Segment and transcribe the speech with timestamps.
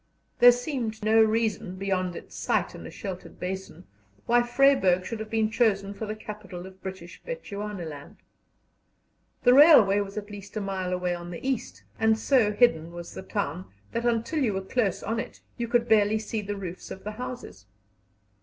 [0.39, 3.83] There seemed no reason, beyond its site in a sheltered basin,
[4.25, 8.15] why Vryburg should have been chosen for the capital of British Bechuanaland.
[9.43, 13.13] The railway was at least a mile away on the east, and so hidden was
[13.13, 16.89] the town that, till you were close on it, you could barely see the roofs
[16.89, 17.67] of the houses.